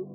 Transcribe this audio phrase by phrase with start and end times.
[0.00, 0.08] Het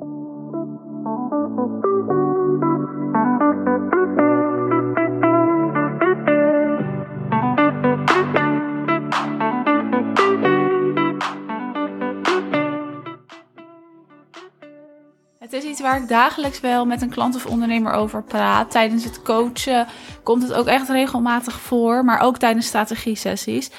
[15.53, 18.72] is iets waar ik dagelijks wel met een klant of ondernemer over praat.
[18.72, 19.88] Tijdens het coachen
[20.24, 23.72] komt het ook echt regelmatig voor, maar ook tijdens strategie-sessies.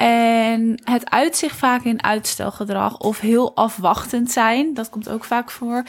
[0.00, 4.74] En het uitzicht vaak in uitstelgedrag of heel afwachtend zijn.
[4.74, 5.82] Dat komt ook vaak voor.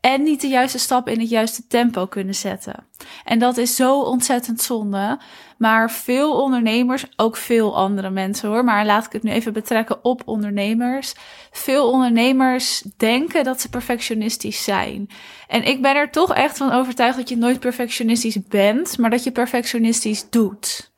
[0.00, 2.86] En niet de juiste stap in het juiste tempo kunnen zetten.
[3.24, 5.18] En dat is zo ontzettend zonde.
[5.58, 10.04] Maar veel ondernemers, ook veel andere mensen hoor, maar laat ik het nu even betrekken
[10.04, 11.14] op ondernemers.
[11.50, 15.08] Veel ondernemers denken dat ze perfectionistisch zijn.
[15.48, 19.24] En ik ben er toch echt van overtuigd dat je nooit perfectionistisch bent, maar dat
[19.24, 20.96] je perfectionistisch doet.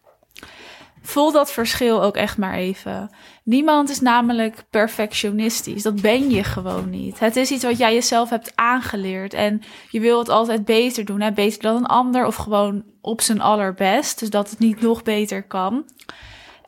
[1.02, 3.10] Voel dat verschil ook echt maar even.
[3.44, 5.82] Niemand is namelijk perfectionistisch.
[5.82, 7.18] Dat ben je gewoon niet.
[7.18, 9.34] Het is iets wat jij jezelf hebt aangeleerd.
[9.34, 11.20] En je wil het altijd beter doen.
[11.20, 11.32] Hè?
[11.32, 14.18] Beter dan een ander of gewoon op zijn allerbest.
[14.18, 15.84] Dus dat het niet nog beter kan.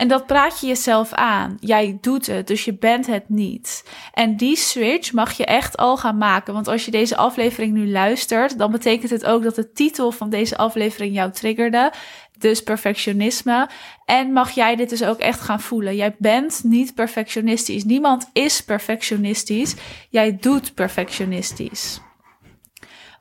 [0.03, 1.56] En dat praat je jezelf aan.
[1.61, 3.84] Jij doet het, dus je bent het niet.
[4.12, 6.55] En die switch mag je echt al gaan maken.
[6.55, 10.30] Want als je deze aflevering nu luistert, dan betekent het ook dat de titel van
[10.30, 11.92] deze aflevering jou triggerde
[12.39, 13.69] dus perfectionisme.
[14.05, 15.97] En mag jij dit dus ook echt gaan voelen.
[15.97, 17.84] Jij bent niet perfectionistisch.
[17.84, 19.75] Niemand is perfectionistisch.
[20.11, 22.00] Jij doet perfectionistisch.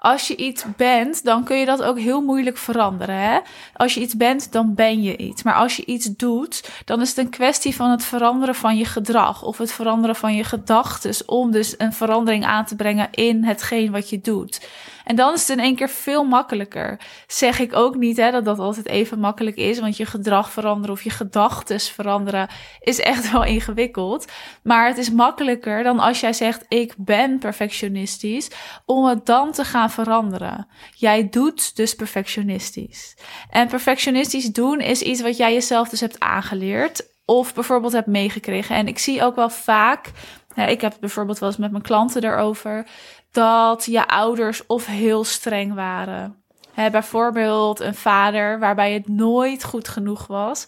[0.04, 3.16] Als je iets bent, dan kun je dat ook heel moeilijk veranderen.
[3.16, 3.40] Hè?
[3.74, 5.44] Als je iets bent, dan ben je iets.
[5.44, 8.86] Maar als je iets doet, dan is het een kwestie van het veranderen van je
[8.86, 11.28] gedrag of het veranderen van je gedachten.
[11.28, 14.68] Om dus een verandering aan te brengen in hetgeen wat je doet.
[15.04, 17.00] En dan is het in één keer veel makkelijker.
[17.28, 20.96] Zeg ik ook niet hè, dat dat altijd even makkelijk is, want je gedrag veranderen
[20.96, 22.50] of je gedachten veranderen
[22.80, 24.26] is echt wel ingewikkeld.
[24.64, 28.50] Maar het is makkelijker dan als jij zegt: Ik ben perfectionistisch,
[28.86, 30.68] om het dan te gaan veranderen.
[30.96, 33.18] Jij doet dus perfectionistisch.
[33.50, 37.09] En perfectionistisch doen is iets wat jij jezelf dus hebt aangeleerd.
[37.25, 38.75] Of bijvoorbeeld hebt meegekregen.
[38.75, 40.12] En ik zie ook wel vaak
[40.56, 42.88] ik heb bijvoorbeeld wel eens met mijn klanten erover
[43.31, 46.44] dat je ouders of heel streng waren.
[46.75, 50.68] Bijvoorbeeld een vader waarbij het nooit goed genoeg was.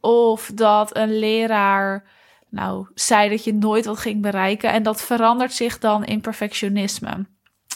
[0.00, 2.04] Of dat een leraar
[2.50, 4.70] nou, zei dat je nooit wat ging bereiken.
[4.70, 7.26] En dat verandert zich dan in perfectionisme.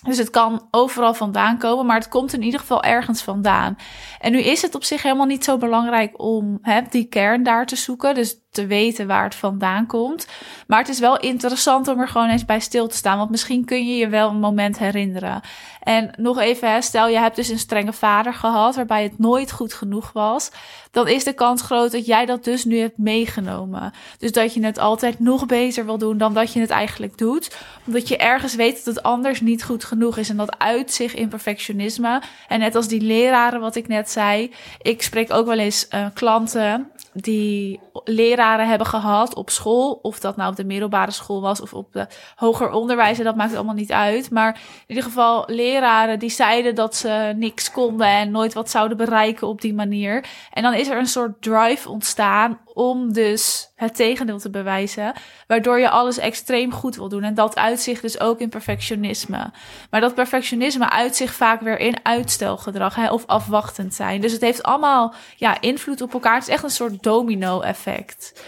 [0.06, 3.76] Dus het kan overal vandaan komen, maar het komt in ieder geval ergens vandaan.
[4.20, 7.66] En nu is het op zich helemaal niet zo belangrijk om hè, die kern daar
[7.66, 8.14] te zoeken.
[8.14, 10.26] Dus te weten waar het vandaan komt.
[10.66, 13.18] Maar het is wel interessant om er gewoon eens bij stil te staan.
[13.18, 15.40] Want misschien kun je je wel een moment herinneren.
[15.82, 19.74] En nog even, stel je hebt dus een strenge vader gehad waarbij het nooit goed
[19.74, 20.50] genoeg was.
[20.90, 23.92] Dan is de kans groot dat jij dat dus nu hebt meegenomen.
[24.18, 27.56] Dus dat je het altijd nog beter wil doen dan dat je het eigenlijk doet.
[27.86, 30.28] Omdat je ergens weet dat het anders niet goed genoeg is.
[30.28, 32.22] En dat uit zich in perfectionisme.
[32.48, 34.52] En net als die leraren wat ik net zei.
[34.82, 39.98] Ik spreek ook wel eens uh, klanten die leraren hebben gehad op school.
[40.02, 43.18] Of dat nou op de middelbare school was of op de hoger onderwijs.
[43.18, 44.30] dat maakt allemaal niet uit.
[44.30, 48.96] Maar in ieder geval leraren die zeiden dat ze niks konden en nooit wat zouden
[48.96, 50.24] bereiken op die manier.
[50.52, 55.12] En dan is er een soort drive ontstaan om dus het tegendeel te bewijzen,
[55.46, 57.22] waardoor je alles extreem goed wil doen.
[57.22, 59.50] En dat uitzicht dus ook in perfectionisme.
[59.90, 64.20] Maar dat perfectionisme uitzicht vaak weer in uitstelgedrag hè, of afwachtend zijn.
[64.20, 66.34] Dus het heeft allemaal ja, invloed op elkaar.
[66.34, 68.42] Het is echt een soort domino-effect.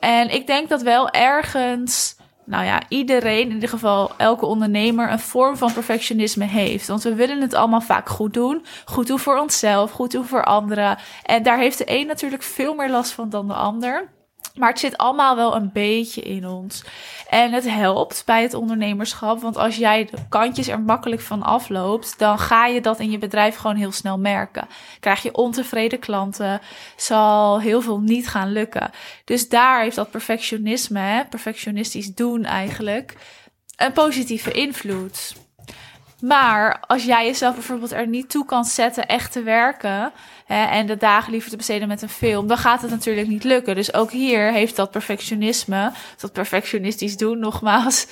[0.00, 2.15] En ik denk dat wel ergens
[2.46, 6.88] nou ja, iedereen, in ieder geval elke ondernemer, een vorm van perfectionisme heeft.
[6.88, 8.64] Want we willen het allemaal vaak goed doen.
[8.84, 10.98] Goed doen voor onszelf, goed doen voor anderen.
[11.22, 14.14] En daar heeft de een natuurlijk veel meer last van dan de ander.
[14.54, 16.84] Maar het zit allemaal wel een beetje in ons.
[17.28, 19.40] En het helpt bij het ondernemerschap.
[19.40, 23.18] Want als jij de kantjes er makkelijk van afloopt, dan ga je dat in je
[23.18, 24.68] bedrijf gewoon heel snel merken.
[25.00, 26.60] Krijg je ontevreden klanten,
[26.96, 28.90] zal heel veel niet gaan lukken.
[29.24, 33.16] Dus daar heeft dat perfectionisme, perfectionistisch doen eigenlijk,
[33.76, 35.45] een positieve invloed.
[36.26, 40.12] Maar als jij jezelf bijvoorbeeld er niet toe kan zetten echt te werken
[40.46, 43.44] hè, en de dagen liever te besteden met een film, dan gaat het natuurlijk niet
[43.44, 43.74] lukken.
[43.74, 48.06] Dus ook hier heeft dat perfectionisme, dat perfectionistisch doen, nogmaals,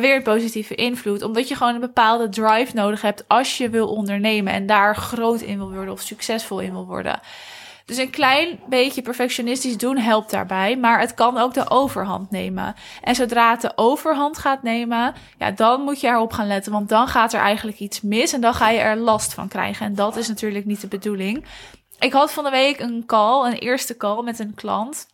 [0.00, 1.22] weer een positieve invloed.
[1.22, 5.40] Omdat je gewoon een bepaalde drive nodig hebt als je wil ondernemen en daar groot
[5.40, 7.20] in wil worden of succesvol in wil worden.
[7.90, 12.74] Dus een klein beetje perfectionistisch doen helpt daarbij, maar het kan ook de overhand nemen.
[13.02, 16.88] En zodra het de overhand gaat nemen, ja, dan moet je erop gaan letten, want
[16.88, 19.86] dan gaat er eigenlijk iets mis en dan ga je er last van krijgen.
[19.86, 21.44] En dat is natuurlijk niet de bedoeling.
[21.98, 25.06] Ik had van de week een call, een eerste call met een klant.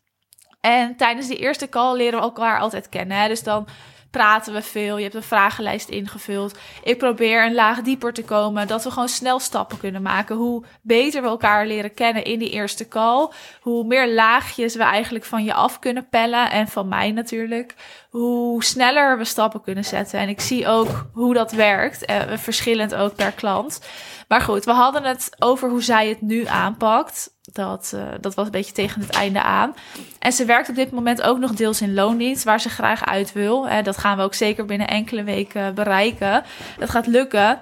[0.66, 3.16] En tijdens die eerste call leren we elkaar altijd kennen.
[3.16, 3.28] Hè?
[3.28, 3.66] Dus dan
[4.10, 4.96] praten we veel.
[4.96, 6.58] Je hebt een vragenlijst ingevuld.
[6.82, 8.66] Ik probeer een laag dieper te komen.
[8.66, 10.36] Dat we gewoon snel stappen kunnen maken.
[10.36, 13.28] Hoe beter we elkaar leren kennen in die eerste call.
[13.60, 16.50] Hoe meer laagjes we eigenlijk van je af kunnen pellen.
[16.50, 17.74] En van mij natuurlijk.
[18.10, 20.18] Hoe sneller we stappen kunnen zetten.
[20.18, 22.04] En ik zie ook hoe dat werkt.
[22.04, 23.80] Eh, verschillend ook per klant.
[24.28, 27.35] Maar goed, we hadden het over hoe zij het nu aanpakt.
[27.52, 29.74] Dat, uh, dat was een beetje tegen het einde aan.
[30.18, 33.32] En ze werkt op dit moment ook nog deels in loondienst, waar ze graag uit
[33.32, 33.82] wil.
[33.82, 36.44] Dat gaan we ook zeker binnen enkele weken bereiken.
[36.78, 37.58] Dat gaat lukken.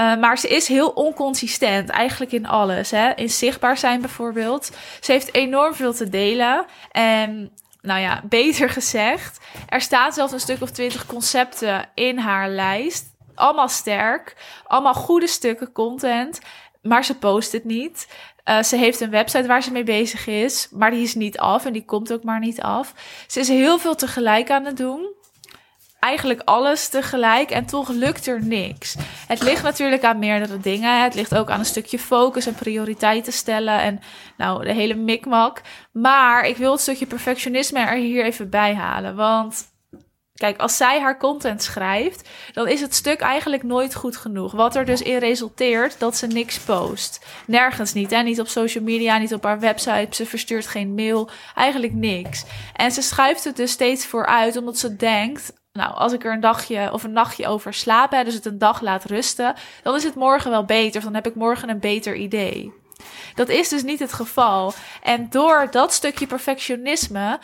[0.00, 2.90] Uh, maar ze is heel onconsistent, eigenlijk in alles.
[2.90, 3.10] Hè?
[3.14, 4.70] In zichtbaar zijn bijvoorbeeld.
[5.00, 6.64] Ze heeft enorm veel te delen.
[6.90, 7.50] En
[7.80, 13.10] nou ja, beter gezegd, er staan zelfs een stuk of twintig concepten in haar lijst.
[13.34, 16.40] Allemaal sterk, allemaal goede stukken content,
[16.82, 18.08] maar ze post het niet.
[18.44, 21.64] Uh, ze heeft een website waar ze mee bezig is, maar die is niet af
[21.64, 22.94] en die komt ook maar niet af.
[23.26, 25.20] Ze is heel veel tegelijk aan het doen.
[25.98, 28.96] Eigenlijk alles tegelijk en toch lukt er niks.
[29.26, 31.02] Het ligt natuurlijk aan meerdere dingen.
[31.02, 34.00] Het ligt ook aan een stukje focus en prioriteiten stellen en
[34.36, 35.60] nou, de hele mikmak.
[35.92, 39.16] Maar ik wil het stukje perfectionisme er hier even bij halen.
[39.16, 39.71] Want
[40.42, 44.52] Kijk, als zij haar content schrijft, dan is het stuk eigenlijk nooit goed genoeg.
[44.52, 47.26] Wat er dus in resulteert dat ze niks post.
[47.46, 48.10] Nergens niet.
[48.10, 48.22] Hè?
[48.22, 50.06] Niet op social media, niet op haar website.
[50.10, 51.30] Ze verstuurt geen mail.
[51.54, 52.44] Eigenlijk niks.
[52.76, 55.52] En ze schuift het dus steeds vooruit, omdat ze denkt.
[55.72, 58.58] Nou, als ik er een dagje of een nachtje over slaap, hè, dus het een
[58.58, 60.96] dag laat rusten, dan is het morgen wel beter.
[60.98, 62.72] Of dan heb ik morgen een beter idee.
[63.34, 64.72] Dat is dus niet het geval.
[65.02, 67.38] En door dat stukje perfectionisme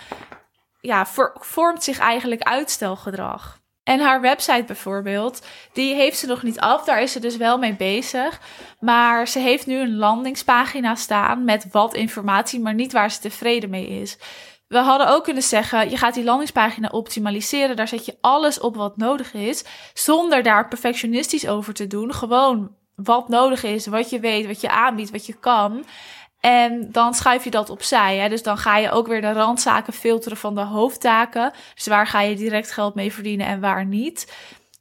[0.89, 3.61] ja, vormt zich eigenlijk uitstelgedrag.
[3.83, 6.85] En haar website bijvoorbeeld, die heeft ze nog niet af.
[6.85, 8.41] Daar is ze dus wel mee bezig.
[8.81, 13.71] Maar ze heeft nu een landingspagina staan met wat informatie, maar niet waar ze tevreden
[13.71, 14.19] mee is.
[14.69, 17.77] We hadden ook kunnen zeggen, je gaat die landingspagina optimaliseren.
[17.77, 19.65] Daar zet je alles op wat nodig is.
[19.95, 22.15] Zonder daar perfectionistisch over te doen.
[22.15, 25.85] Gewoon wat nodig is, wat je weet, wat je aanbiedt, wat je kan.
[26.49, 28.17] En dan schuif je dat opzij.
[28.17, 28.29] Hè?
[28.29, 31.53] Dus dan ga je ook weer de randzaken filteren van de hoofdtaken.
[31.75, 34.33] Dus waar ga je direct geld mee verdienen en waar niet.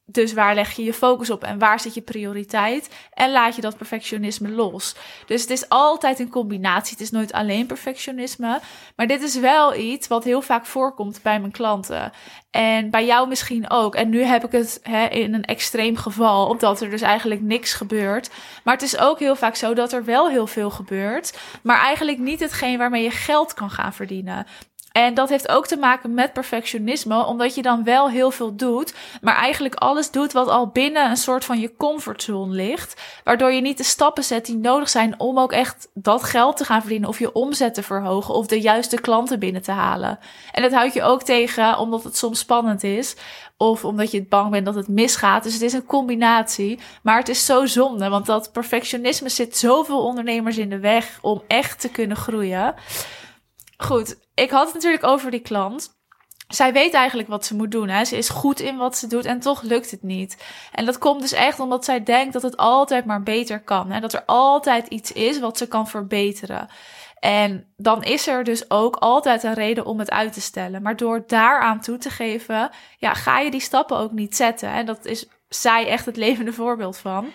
[0.10, 2.90] Dus waar leg je je focus op en waar zit je prioriteit?
[3.14, 4.96] En laat je dat perfectionisme los.
[5.26, 6.92] Dus het is altijd een combinatie.
[6.92, 8.60] Het is nooit alleen perfectionisme.
[8.96, 12.12] Maar dit is wel iets wat heel vaak voorkomt bij mijn klanten.
[12.52, 13.96] En bij jou misschien ook.
[13.96, 17.74] En nu heb ik het hè, in een extreem geval, omdat er dus eigenlijk niks
[17.74, 18.30] gebeurt.
[18.64, 21.38] Maar het is ook heel vaak zo dat er wel heel veel gebeurt.
[21.64, 24.46] Maar eigenlijk niet hetgeen waarmee je geld kan gaan verdienen.
[24.98, 28.94] En dat heeft ook te maken met perfectionisme, omdat je dan wel heel veel doet,
[29.22, 33.62] maar eigenlijk alles doet wat al binnen een soort van je comfortzone ligt, waardoor je
[33.62, 37.10] niet de stappen zet die nodig zijn om ook echt dat geld te gaan verdienen
[37.10, 40.20] of je omzet te verhogen of de juiste klanten binnen te halen.
[40.52, 43.16] En dat houd je ook tegen omdat het soms spannend is
[43.58, 45.44] of omdat je bang bent dat het misgaat.
[45.44, 50.04] Dus het is een combinatie, maar het is zo zonde, want dat perfectionisme zit zoveel
[50.04, 52.76] ondernemers in de weg om echt te kunnen groeien.
[53.78, 55.96] Goed, ik had het natuurlijk over die klant.
[56.48, 57.90] Zij weet eigenlijk wat ze moet doen.
[57.90, 58.06] Hè?
[58.06, 60.44] Ze is goed in wat ze doet en toch lukt het niet.
[60.72, 63.92] En dat komt dus echt omdat zij denkt dat het altijd maar beter kan.
[63.92, 64.00] Hè?
[64.00, 66.68] Dat er altijd iets is wat ze kan verbeteren.
[67.20, 70.82] En dan is er dus ook altijd een reden om het uit te stellen.
[70.82, 74.70] Maar door daaraan toe te geven, ja, ga je die stappen ook niet zetten.
[74.70, 77.32] En dat is zij echt het levende voorbeeld van.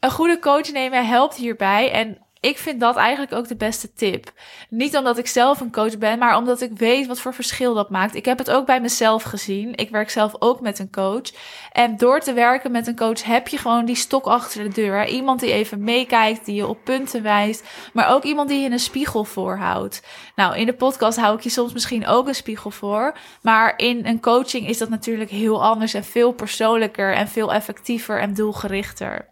[0.00, 1.92] Een goede coach nemen helpt hierbij.
[1.92, 4.32] En ik vind dat eigenlijk ook de beste tip.
[4.68, 7.90] Niet omdat ik zelf een coach ben, maar omdat ik weet wat voor verschil dat
[7.90, 8.14] maakt.
[8.14, 9.76] Ik heb het ook bij mezelf gezien.
[9.76, 11.30] Ik werk zelf ook met een coach.
[11.72, 15.06] En door te werken met een coach heb je gewoon die stok achter de deur.
[15.06, 18.78] Iemand die even meekijkt, die je op punten wijst, maar ook iemand die je een
[18.78, 20.02] spiegel voorhoudt.
[20.36, 23.16] Nou, in de podcast hou ik je soms misschien ook een spiegel voor.
[23.42, 28.20] Maar in een coaching is dat natuurlijk heel anders en veel persoonlijker en veel effectiever
[28.20, 29.28] en doelgerichter.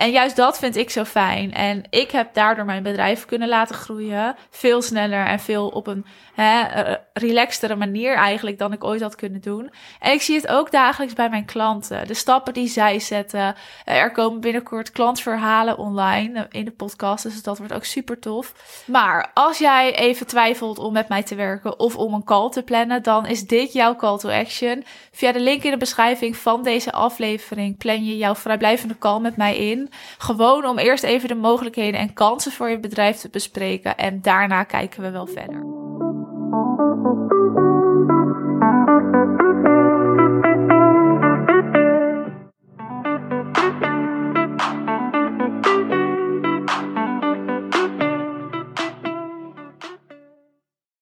[0.00, 1.52] En juist dat vind ik zo fijn.
[1.52, 4.36] En ik heb daardoor mijn bedrijf kunnen laten groeien.
[4.50, 6.62] Veel sneller en veel op een hè,
[7.12, 9.70] relaxtere manier eigenlijk dan ik ooit had kunnen doen.
[9.98, 12.06] En ik zie het ook dagelijks bij mijn klanten.
[12.06, 13.54] De stappen die zij zetten.
[13.84, 17.22] Er komen binnenkort klantverhalen online in de podcast.
[17.22, 18.54] Dus dat wordt ook super tof.
[18.86, 22.62] Maar als jij even twijfelt om met mij te werken of om een call te
[22.62, 24.84] plannen, dan is dit jouw call to action.
[25.12, 29.36] Via de link in de beschrijving van deze aflevering plan je jouw vrijblijvende call met
[29.36, 29.89] mij in.
[30.18, 33.96] Gewoon om eerst even de mogelijkheden en kansen voor je bedrijf te bespreken.
[33.96, 35.80] En daarna kijken we wel verder.